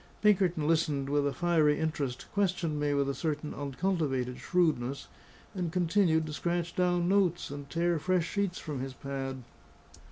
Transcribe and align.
Pinkerton 0.23 0.67
listened 0.67 1.09
with 1.11 1.27
a 1.27 1.31
fiery 1.31 1.79
interest, 1.79 2.25
questioned 2.33 2.79
me 2.79 2.95
with 2.95 3.07
a 3.07 3.13
certain 3.13 3.53
uncultivated 3.53 4.39
shrewdness, 4.39 5.07
and 5.53 5.71
continued 5.71 6.25
to 6.25 6.33
scratch 6.33 6.75
down 6.75 7.07
notes, 7.07 7.51
and 7.51 7.69
tear 7.69 7.99
fresh 7.99 8.27
sheets 8.27 8.57
from 8.57 8.79
his 8.79 8.93
pad. 8.95 9.43